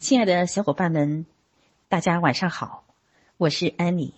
[0.00, 1.26] 亲爱的小伙伴们，
[1.88, 2.84] 大家晚上好，
[3.36, 4.14] 我是安妮，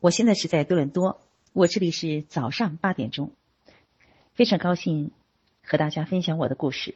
[0.00, 1.18] 我现在是在多伦多，
[1.54, 3.32] 我这里是早上八点钟，
[4.34, 5.10] 非常高兴
[5.64, 6.94] 和大家分享我的故事。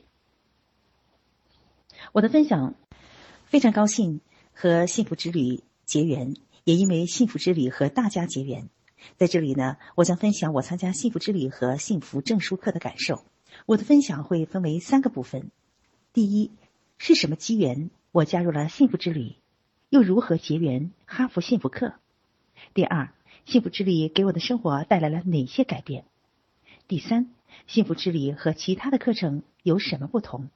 [2.12, 2.74] 我的分享
[3.46, 4.20] 非常高兴
[4.52, 8.68] 和幸福之旅结缘，也因为幸福之旅和大家结缘，
[9.16, 13.24] 在这里呢，我将分享我参加幸福之旅和幸福证书课的感受。
[13.64, 15.50] 我的分享会分为三个部分，
[16.12, 16.50] 第一
[16.98, 17.88] 是什么机缘？
[18.12, 19.36] 我加入了幸福之旅，
[19.88, 21.94] 又如何结缘哈佛幸福课？
[22.74, 23.10] 第二，
[23.46, 26.04] 幸福之旅给我的生活带来了哪些改变？
[26.86, 27.30] 第三，
[27.66, 30.50] 幸福之旅和其他的课程有什么不同？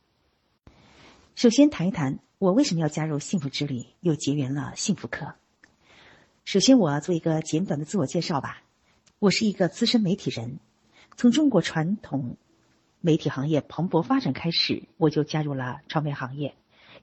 [1.34, 5.32] 首先谈一谈我为什么要加入幸福之旅，又结缘了幸福课。
[6.44, 8.62] 首先，我做一个简短的自我介绍吧。
[9.18, 10.60] 我是一个资深媒体人，
[11.16, 12.36] 从中国传统
[13.00, 16.54] 媒体行业蓬勃发展开始，我就加入了传媒行业。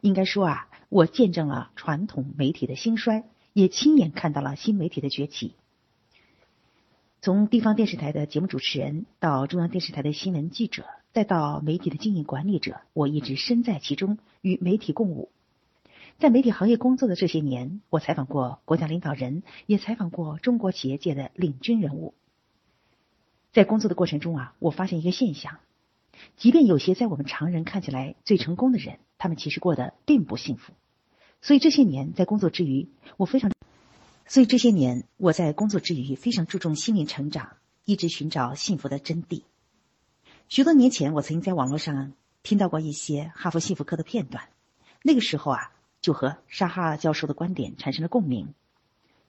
[0.03, 5.55] 应该说啊，我见证了传统媒体的兴衰，也亲眼看到了新媒体的崛起。
[7.22, 15.31] 从地方电视台的节目主持人，到中央电视台的新闻记者，再到媒体的经营管理者，我一直身在其中，与媒体共舞。
[16.19, 22.13] 在媒体行业工作的这些年，我采访过国家领导人，也采访过中国企业界的领军人物。
[23.53, 25.59] 在工作的过程中啊，我发现一个现象。
[26.38, 30.73] 即便有些在我们常人看起来最成功的人，他们其实过得并不幸福。
[31.42, 33.52] 所以这些年在工作之余，我非常，
[34.25, 39.44] 所以这些年我在工作之余非常注重心灵成长，一直寻找幸福的真谛。
[40.47, 44.50] 许多年前，我曾经在网络上听到过一些哈佛幸福课的片段，
[45.02, 48.53] 那个时候啊，就和沙哈教授的观点产生了共鸣。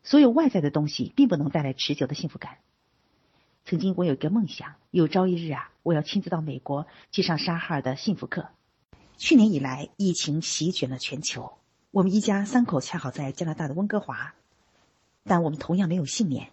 [0.03, 2.59] 所有外在的东西并不能带来持久的幸福感。
[3.65, 8.49] 曾经我有一个梦想，有朝一日啊，我要亲自到美国去上沙哈尔的幸福课。
[9.17, 11.55] 去年以来，疫情席卷了全球，
[11.91, 14.35] 我们一家三口恰好在加拿大的温哥华，
[15.23, 16.51] 但我们同样没有幸免。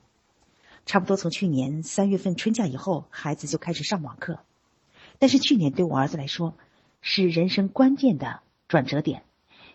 [0.85, 4.39] 差不多从去年三月份春假以后，孩子就开始上网课。
[5.19, 6.53] 但是去年对我儿子来说，
[7.01, 9.25] 是人生关键的转折点，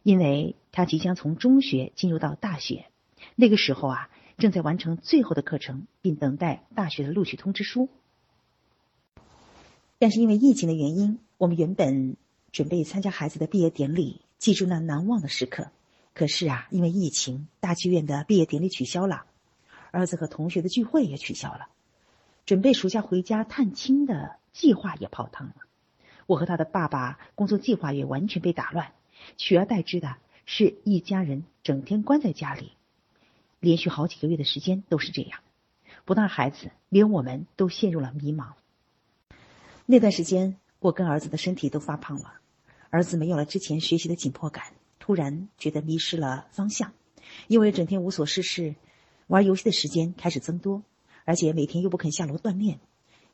[0.03, 2.87] 因为他即将从中学进入到大学。
[3.35, 4.09] 那个时候啊。
[4.39, 7.89] 正在完成最后的课程，并等待大学的录取通知书。
[9.99, 12.17] 但是因为疫情的原因，我们原本
[12.53, 15.71] 准备参加孩子的毕业典礼，记住那难忘的时刻。
[16.13, 19.25] 可是啊，因为疫情，大剧院的毕业典礼取消了，
[19.91, 21.69] 儿子和同学的聚会也取消了，
[22.45, 25.55] 准备暑假回家探亲的计划也泡汤了。
[26.27, 28.93] 我和他的爸爸工作计划也完全被打乱，
[29.39, 32.73] 取而代之的是一家人整天关在家里。
[33.61, 35.41] 连续好几个月的时间都是这样，
[36.05, 38.53] 不但孩子，连我们都陷入了迷茫。
[39.87, 42.35] 那段时间，我跟儿子的身体都发胖了，
[42.91, 46.93] 儿子没有了之前学习的紧迫感，突然觉得迷失了方向，
[47.49, 48.75] 因为整天无所事事，
[49.27, 50.83] 玩游戏的时间开始增多，
[51.25, 52.79] 而且每天又不肯下楼锻炼，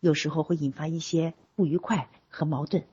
[0.01, 2.85] 有时候会引发一些不愉快和矛盾。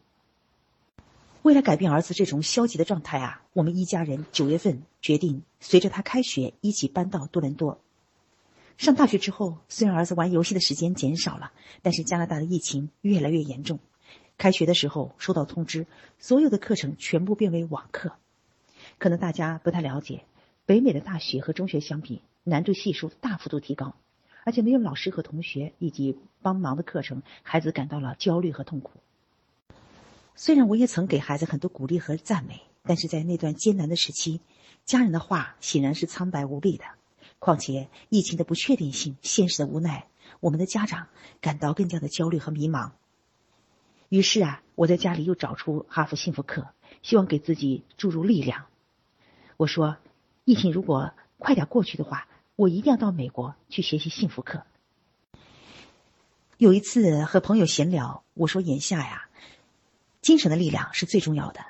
[1.42, 7.80] 为了改变儿子这种消极的状态啊，我们一家人九月份决定随着他开学一起搬到多伦多。
[8.78, 11.52] 上大学之后，虽然儿子玩游戏的时间减少了，
[11.82, 13.80] 但是加拿大的疫情越来越严重。
[14.38, 18.14] 开学的时候收到通知，所有的课程全部变为网课。
[18.98, 20.26] 可能大家不太了解，
[20.66, 23.96] 北美的大学和中学相比，难度系数大幅度提高，
[24.44, 28.92] 而且没有老师和同学以及帮忙的课程，孩子感到了焦虑和痛苦。
[30.42, 34.40] 虽然我也曾给孩子很多鼓励和赞美，但是在那段艰难的时期，
[34.86, 36.86] 家人的话显然是苍白无力的。
[37.40, 40.08] 况且疫情的不确定性、现实的无奈，
[40.40, 41.10] 我们的家长
[41.42, 42.92] 感到更加的焦虑和迷茫。
[44.08, 46.70] 于是啊，我在家里又找出哈佛幸福课，
[47.02, 48.68] 希望给自己注入力量。
[49.58, 49.98] 我说，
[50.46, 54.64] 疫情如果快点过去的话，我一定要到美国去学习幸福课。
[56.56, 59.26] 有一次和朋友闲聊，我说眼下呀。
[60.22, 61.66] 精神的力量是最重要的。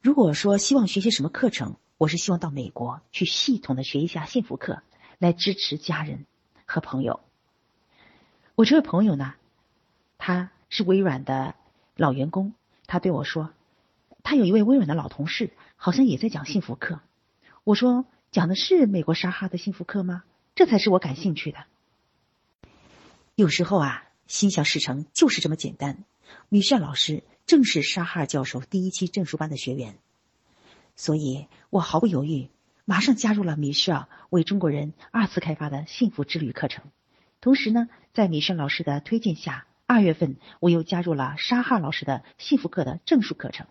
[0.00, 4.82] 如果说希望学习什么课程，我是希望到美国去系统的学一下幸福课，
[5.18, 6.26] 来支持家人
[6.66, 7.20] 和朋友。
[8.54, 9.34] 我这位朋友呢，
[10.18, 11.54] 他是微软的
[11.96, 12.52] 老员工，
[12.86, 13.50] 他对我说，
[14.22, 17.00] 他有一位微软的老同事，好像也在讲幸福课。
[17.64, 20.22] 我说，讲的是美国沙哈的幸福课吗？
[20.54, 21.64] 这才是我感兴趣的。
[23.34, 26.04] 有时候啊，心想事成就是这么简单。
[26.48, 27.24] 米歇尔老师。
[27.48, 29.96] 正是沙哈尔教授第一期证书班的学员，
[30.96, 32.50] 所以我毫不犹豫，
[32.84, 36.84] 马上加入了米歇尔为中国人二次开发的幸福之旅课程。
[37.40, 43.66] 同时呢，在米歇尔老师的推荐下，二月份我又加入了沙哈尔老师的幸福课的证书课程。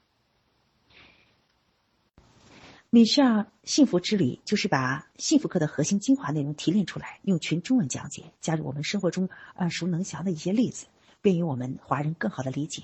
[2.90, 10.88] 米歇尔幸福之旅就是把幸福课的核心精华内容提炼出来，用全中文讲解，加入我们生活中耳熟能详的一些例子，
[11.22, 12.82] 便于我们华人更好的理解。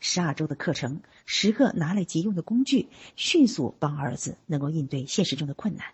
[0.00, 5.86] 十二周的课程，十个拿来即用的工具，迅速帮儿子能够应对现实中的困难，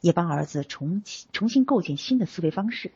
[0.00, 1.02] 也帮儿子重
[1.32, 2.90] 重新构建新的思维方式。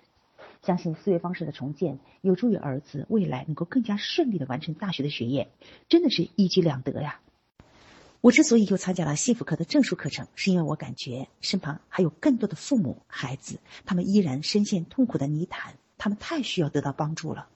[0.62, 5.52] 相信思维方式的重建，有助于儿子未来能够更加顺利的完成大学的学业，
[5.90, 7.20] 真的是一举两得呀。
[8.22, 17.50] 我之所以又参加了幸福课的证书课程，是因为我感觉身旁还有更多的父母、孩子，他们依然深陷痛苦的泥潭，他们太需要得到帮助了。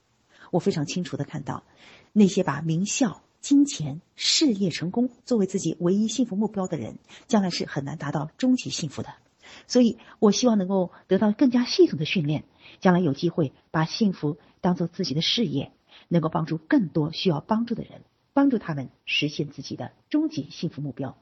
[0.51, 1.65] 我非常清楚的看到，
[2.13, 9.09] 那些把名校、金钱、事业成功作为自己唯一幸福目标的人，将来是很难达到终极幸福的。
[9.67, 12.45] 所以，我希望能够得到更加系统的训练，
[12.81, 15.73] 将来有机会把幸福当做自己的事业，
[16.09, 18.03] 能够帮助更多需要帮助的人。
[18.35, 21.19] 帮助他们实现自己的终极幸福目标。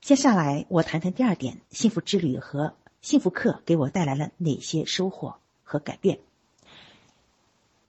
[0.00, 6.18] 接下来，我谈谈第二点：幸福之旅和幸福课给我带来了哪些收获和改变。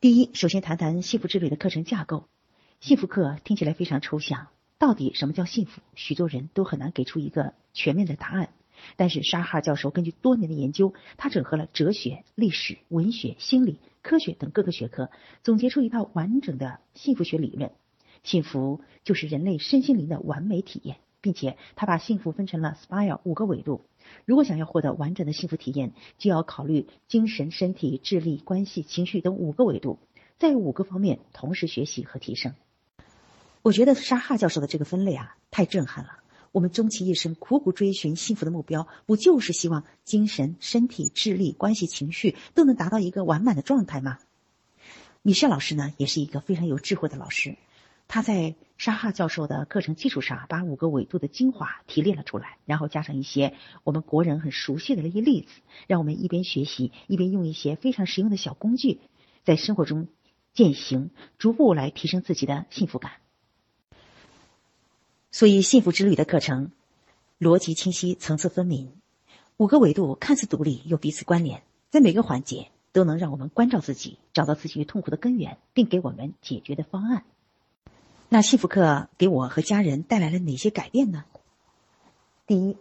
[0.02, 2.24] 第一，首先谈谈幸福之旅的课程架构。
[2.80, 4.48] 幸福课听起来非常抽象，
[4.80, 5.80] 到底什么叫幸福？
[5.94, 8.50] 许多人都很难给出一个全面的答案。
[8.96, 15.12] 但是沙哈尔教授根据多年的研究，他整合了哲学、历史、文学、心理、科学等各个学科，
[15.44, 17.72] 总结出一套完整的幸福学理论。
[18.24, 23.86] 幸福就是人类身心灵的完美体验，并且他把幸福分成了 SPIRE 五个维度。
[24.26, 30.00] 如果想要获得完整的幸福体验，就要考虑精神、身体、智力、关系、情绪等五个维度，
[30.38, 32.54] 在五个方面同时学习和提升。
[33.62, 36.18] 我觉得沙哈教授的这个分类啊，太震撼了。
[36.52, 44.18] 我们终其一生苦苦追寻幸福的目标，不就是希望精神、身体、智力、关系、情绪都能达到一个完满的状态吗？
[45.22, 47.56] 米歇老师呢，也是一个非常有智慧的老师。
[48.14, 53.54] 他在沙哈教授的课程基础上，把五个维度的精华提炼了出来，然后加上一些
[53.86, 59.00] 我们国人很熟悉的那些例子，让我们一边学习，一边用一些非常实用的小工具，
[59.46, 60.10] 在生活中
[60.54, 63.14] 践行，逐步来提升自己的幸福感。
[65.32, 66.72] 所以，幸福之旅的课程
[67.40, 68.92] 逻辑清晰、层次分明，
[69.56, 77.24] 五个维度看似独立又彼此关联，在每个环节都能让我们关照自己，找到自己痛苦的根源，并给我们解决的方案。
[78.34, 81.26] 那幸福课给我和家人带来了哪些改变呢？
[82.48, 82.78] 第一，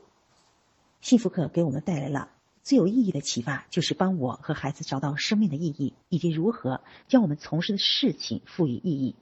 [1.00, 2.31] 幸福课给我们带来了
[2.62, 9.17] 最有意义的启发，就是帮我和孩子找到生命的意义，以及如何将我们从事的事情赋予意义。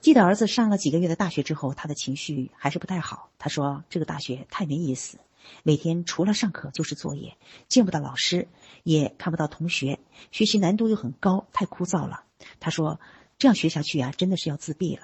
[0.00, 3.28] 记得儿子上了几个月的大学之后，他的情绪还是不太好。
[3.38, 5.18] 他说：“这个大学太没意思，
[5.64, 7.36] 每天除了上课就是作业，
[7.68, 8.48] 见不到老师，
[8.84, 9.98] 也看不到同学，
[10.30, 12.24] 学习难度又很高，太枯燥了。”
[12.58, 12.98] 他说
[13.42, 15.02] ：“这样学下去啊，真的是要自闭了。”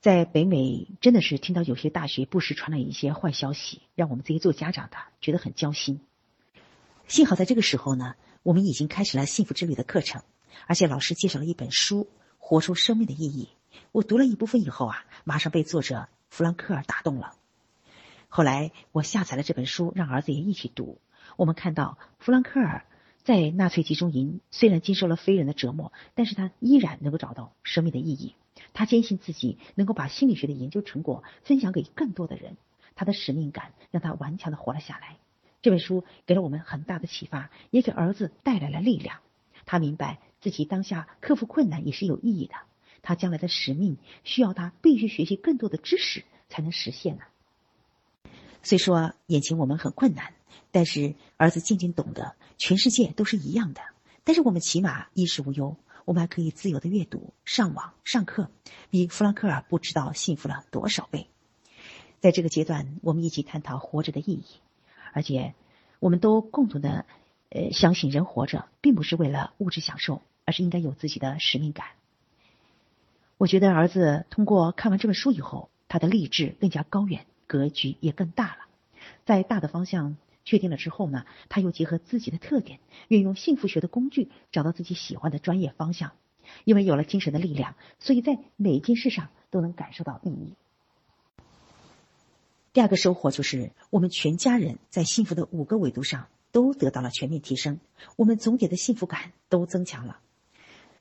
[0.00, 6.00] 在北美，真的是听到有些大学不时传来一些坏消息，让我们这些做家长的觉得很焦心。
[7.06, 10.22] 幸好在这个时候呢，我们已经开始了幸福之旅的课程，
[10.66, 12.08] 而且老师介绍了一本书。
[12.38, 13.50] 活出生命的意义。
[13.92, 17.34] 我读了一部分以后啊，马上被作者弗兰克尔打动了。
[18.28, 20.98] 后来我下载了这本书，让儿子也一起读。
[21.36, 22.86] 我们看到弗兰克尔
[23.24, 28.34] 在纳粹集中营虽然经受了非人的折磨，但是他依然能够找到生命的意义。
[28.72, 32.56] 他坚信自己能够把心理学的研究成果分享给更多的人。
[32.94, 35.16] 他的使命感让他顽强的活了下来。
[35.62, 39.18] 这本书给了我们很大的启发，也给儿子带来了力量。
[39.66, 40.20] 他明白。
[40.40, 42.54] 自己当下克服困难也是有意义的，
[43.00, 47.22] 他将来的使命需要他必须学习更多的知识才能实现呢。
[48.62, 50.34] 虽说眼前我们很困难，
[50.74, 53.80] 但是儿子渐渐懂得全世界都是一样的。
[54.24, 58.50] 但是我们起码衣食无忧，我们还可以自由的阅读、上网、上课，
[58.90, 61.28] 比弗兰克尔不知道幸福了多少倍。
[62.18, 64.44] 在这个阶段，我们一起探讨活着的意义，
[65.12, 65.54] 而且
[66.00, 67.06] 我们都共同的
[67.50, 70.20] 呃相信人活着并不是为了物质享受。
[70.46, 71.86] 而是应该有自己的使命感。
[73.38, 78.58] 我觉得儿子通过看完这本书以后，他的励志更加高远，格局也更大了。
[79.24, 86.12] 在大的方向确定了之后呢，他又结合自己的特点，运用幸福学的工具，找到自己喜欢的专业方向。
[86.64, 90.54] 因为有了精神的力量，所以在每件事上都能感受到意义。
[92.74, 97.80] 第二个收获就是，我们全家人在幸福的五个维度上都得到了全面提升，
[98.16, 100.20] 我们总体的幸福感都增强了。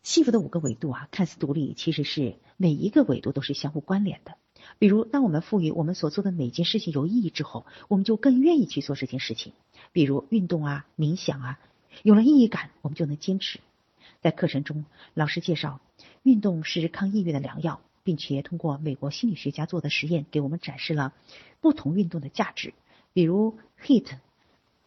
[0.02, 4.38] 幸福的五个维度啊，看似独立，其实是每一个维度都是相互关联的。
[4.80, 9.54] 比如，当我们赋予我们所做的每件事情有意义之后，我们就更愿意去做这件事情。
[9.92, 11.60] 比如运动啊、冥想啊，
[12.02, 13.60] 有了意义感，我们就能坚持。
[14.22, 15.80] 在课程中，老师介绍，
[16.24, 21.14] 运动是抗抑郁的良药，并且通过美国心理学家做的实验，给我们展示了
[21.62, 22.74] 不同运动的价值，
[23.14, 24.18] 比如 HIT，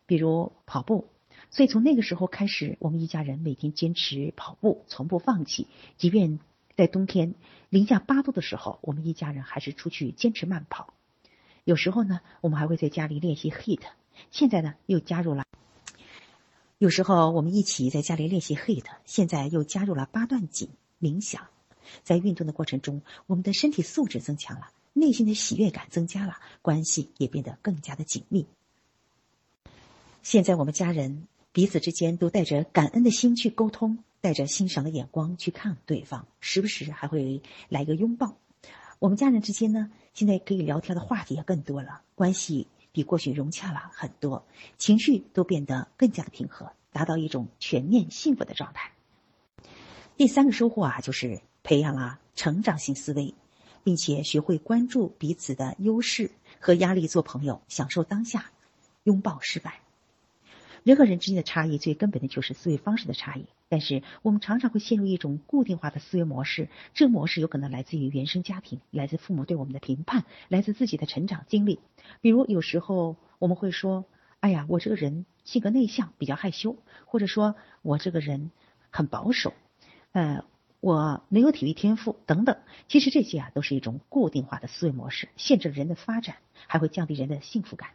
[0.07, 1.07] 比如跑步。
[1.50, 5.66] 所以从那个时候开始，我们一家人每天坚持跑步，从不放弃。
[5.97, 6.40] 即便
[6.76, 7.35] 在冬天
[7.71, 10.92] 零下八度的时候，我们一家人还是出去坚持慢跑。
[11.64, 13.80] 有时候呢，我们还会在家里练习 HIT。
[14.30, 15.45] 现在呢，又加入了。
[16.78, 20.68] 有时候我们一起在家里练习 HIT，现在又加入了八段锦、
[21.00, 21.49] 冥想。
[22.02, 28.47] 在运动的过程中，我们的身体素质增强了，内心的喜悦感增加了，关系也变得更加的紧密。
[30.23, 38.37] 现在我们家人彼此之间都带着感恩的心去沟通，带着欣赏的眼光去看对方，时不时还会来个拥抱。
[38.99, 44.45] 我们家人之间呢，现在可以聊天的话题也更多了，关系比过去融洽了很多，
[44.78, 48.90] 情绪都变得更加的平和，达到一种全面幸福的状态。
[50.16, 53.33] 第三个收获啊，就是培养了成长性思维，
[53.85, 58.50] 并且学会关注彼此的优势和压力，做朋友，享受当下，
[59.04, 59.86] 拥抱失败。
[60.87, 63.47] 人和人之间的差异，最根本的就是思维方式的差异。
[63.69, 71.81] 但是我们常常会陷入一种固定化的思维模式，这个模式有可能来自于原生家庭，来自父母对我们的评判，来自自己的成长经历。
[72.21, 74.05] 比如有时候我们会说
[74.38, 78.52] ：“哎呀，我这个人性格内向，比较害羞。”或者说我这个人
[78.90, 79.55] 很保守，
[80.12, 80.45] 呃，
[80.78, 82.59] 我没有体育天赋等等。
[82.87, 86.37] 其实这些啊，都是一种固定化的思维模式，限制了人的发展，
[86.69, 87.90] 还会降低人的幸福感。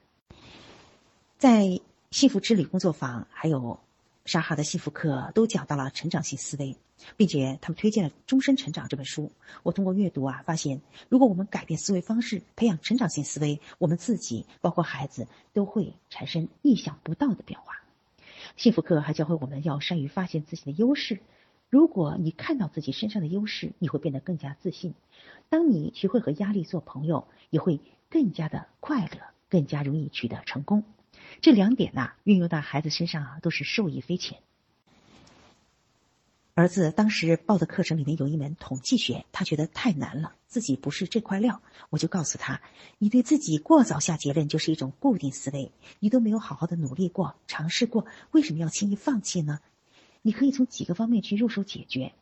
[1.37, 1.79] 在
[2.11, 3.79] 幸福之旅工作坊，还有
[4.25, 6.75] 沙哈的幸福课，都讲到了成长性思维，
[7.15, 9.31] 并且他们推荐了《终身成长》这本书。
[9.63, 17.81] 我通过阅读啊，发现如果我们改变思维方式，培养成长性思维，我们自己包括孩子都会产生意想不到的变化。
[18.57, 21.21] 幸福课还教会我们要善于发现自己的优势。
[21.69, 24.93] 如果你看到自己身上的优势，你会变得更加自信。
[25.47, 30.83] 当你学会和压力做朋友，也会更加的快乐，更加容易取得成功。
[31.41, 34.39] 这两点呐，运用到孩子身上啊，都是受益匪浅。
[36.53, 41.63] 儿子当时报的课程里面有一门统计学，他觉得太难了，自己不是这块料。
[41.89, 42.61] 我就告诉他，
[42.99, 49.61] 你对自己过早下结论就是一种固定思维，你都没有好好的努力过、尝试过，为什么要轻易放弃呢？
[50.21, 52.13] 你可以从几个方面去入手解决，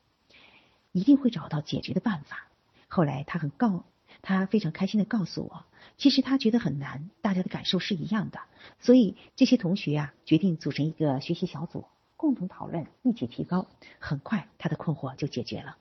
[0.94, 2.48] 一定会找到解决的办法。
[2.88, 3.84] 后来他很告。
[4.22, 5.66] 他非常开心的告诉我，
[6.00, 8.40] 其实他觉得很难，大家的感受是一样的，
[8.80, 11.84] 所以这些同学啊决定组成一个学习小组，
[12.16, 13.68] 共同讨论，一起提高。
[14.00, 15.78] 很快，他的困惑就解决了。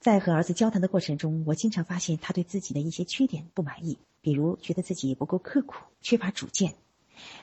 [0.00, 6.74] 在和儿子交谈的过程中，我经常发现他对自己的一些缺点不满意，比如觉得自己不够刻苦，缺乏主见。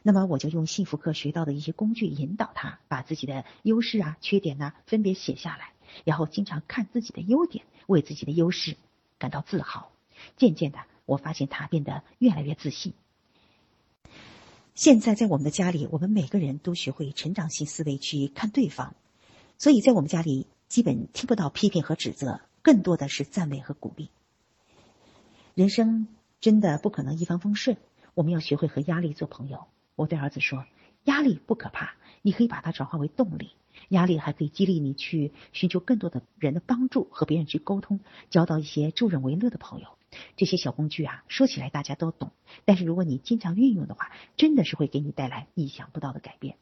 [0.03, 5.71] 那么我就用幸福课学到的一些工具引导他，把自己的优势啊、缺点呐分别写下来。
[6.03, 8.75] 然后经常看自己的优点，为自己的优势
[9.17, 9.91] 感到自豪。
[10.37, 12.93] 渐渐的，我发现他变得越来越自信。
[14.73, 18.95] 现在在我们的家里，我们每个人都学会成长性思维去看对方，
[19.57, 24.09] 所以在我们家里基本听不到批评和指责，更多的是赞美和鼓励。
[25.53, 26.07] 人生
[26.41, 27.77] 真的不可能一帆风顺，
[28.13, 29.67] 我们要学会和压力做朋友。
[29.95, 30.65] 我对儿子说
[31.05, 33.51] ：“压力不可怕，你可以把它转化为动力。”
[33.89, 39.94] 压力还可以激励你去寻求更多的人的帮助，和别人去沟通，交到一些助人为乐的朋友。
[40.35, 42.31] 这些小工具啊，说起来大家都懂，
[42.65, 46.57] 但是如果你经常运用的话，真的是会给你带来意想不到的改变。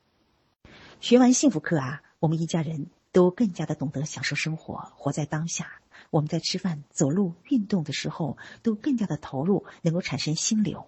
[1.00, 5.80] 学完幸福课啊，我们一家人都更加的懂得享受生活，活在当下。
[6.10, 10.88] 我们在吃饭、走路、运动的时候，都更加的投入，能够产生心流。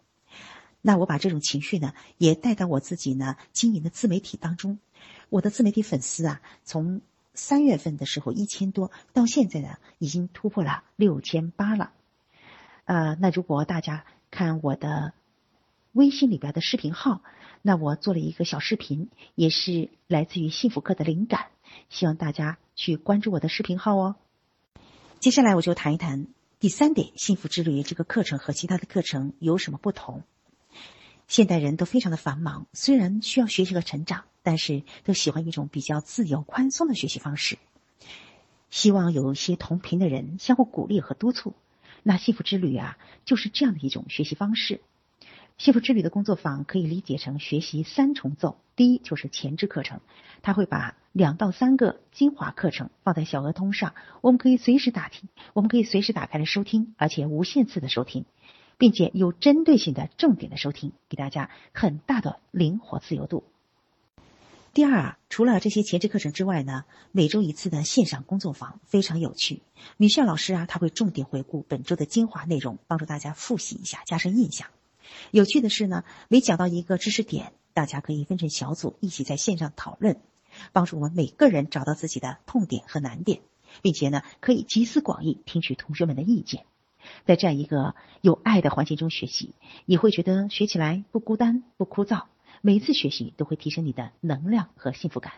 [0.82, 4.78] 那我把这种情绪呢，也带到我自己呢经营的自媒体当中。
[5.30, 7.02] 我的自媒体粉丝啊，从
[7.34, 11.92] 三月份的时候一千多，到现在呢，已经突破了六千八了。
[12.86, 15.14] 呃，那如果大家看我的
[15.92, 17.22] 微信里边的视频号，
[17.62, 21.48] 那我做了一个小视频，也是来自于幸福课的灵感，
[21.90, 24.16] 希望大家去关注我的视频号哦。
[25.20, 26.28] 接下来我就谈一谈
[26.60, 30.24] 第三点，幸福之旅这个课程和其他的课程有什么不同。
[31.28, 34.24] 现代人都非常的繁忙，虽然需要学习和成长。
[34.48, 37.58] 但是都喜欢一种比较自由宽松的学习方式，
[38.70, 41.56] 希望有一些同频的人相互鼓励和督促。
[42.08, 44.80] 那幸福之旅啊，就是这样的一种学习方式。
[45.58, 50.02] 幸福之旅的工作坊可以理解成学习三重奏：第一就是前置课程，
[50.44, 58.26] 他会把两到三个精华课程放在小鹅通上，我们可以随时打听，我们可以随时打开来收听，而且无限次的收听，
[58.78, 63.44] 并且有针对性的重点的收听，给大家很大的灵活自由度。
[64.76, 69.62] 第二啊，除了这些前置课程之外呢，每周一次的线上工作坊非常有趣。
[69.96, 74.68] 米炫老师啊，他会重点回顾本周的精华内容，帮助大家复习一下，加深印象。
[75.32, 80.20] 有趣的是呢，每讲到一个知识点，大家可以分成小组，一起在线上讨论，
[80.74, 83.40] 帮助我们每个人找到自己的痛点和难点，
[83.82, 86.66] 并且呢，可以集思广益，听取同学们的意见。
[87.26, 89.54] 在这样一个有爱的环境中学习，
[89.86, 92.24] 你会觉得学起来不孤单、不枯燥。
[92.66, 95.34] 每一次学习都会提升你的能量和幸福感。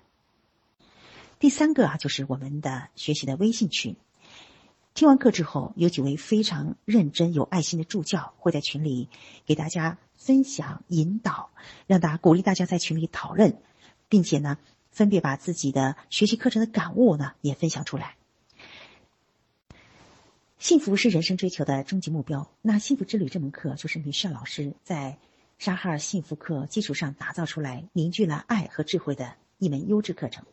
[1.39, 3.97] 第三个啊，就是我们的学习的微信群。
[4.93, 9.09] 听完课之后，有几位非常认真、有爱心的助教会在群里
[9.45, 11.49] 给大家分享、引导，
[11.85, 13.61] 让大家鼓励大家在群里讨论，
[14.07, 14.57] 并且呢，
[14.89, 18.15] 分别把自己的学习课程的感悟呢也分享出来。
[20.59, 22.49] 幸福是人生追求的终极目标。
[22.61, 25.17] 那幸福之旅这门课就是米尚老师在。
[25.57, 30.45] 沙哈尔幸福课基础上打造出来，凝聚了爱和智慧的一门优质课程。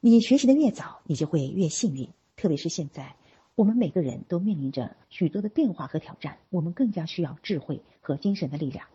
[0.00, 2.08] 你学习的越早，你就会越幸运。
[2.34, 3.14] 特别是现在，
[3.54, 8.88] 我们每个人都面临着许多的变化和挑战，我们更加需要智慧和精神的力量。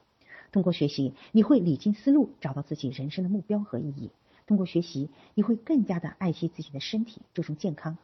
[0.51, 4.11] 通过学习，你会理清思路，找到自己人生的目标和意义。
[4.45, 7.97] 通过学习，你会更加的爱惜自己的身体，注重健康。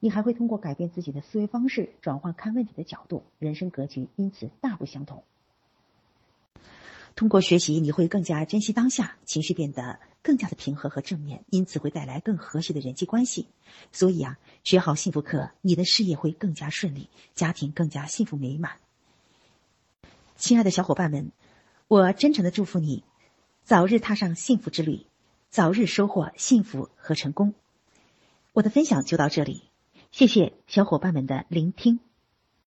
[0.00, 5.24] 你还会通过改变自己的思维方式，转换看问题的角度，人生格局因此大不相同。
[7.14, 13.46] 通过学习，你会更加珍惜当下，情绪变得更加的平和和正面，因此会带来更和谐的人际关系。
[13.92, 18.72] 所以啊，学好幸福课，你的事业会更加顺利，家庭更加幸福美满。
[20.36, 21.32] 亲爱的小伙伴们，
[21.86, 23.04] 我真诚的祝福你，
[23.62, 25.06] 早日踏上幸福之旅，
[25.50, 27.54] 早日收获幸福和成功。
[28.52, 29.62] 我的分享就到这里，
[30.10, 32.00] 谢谢小伙伴们的聆听。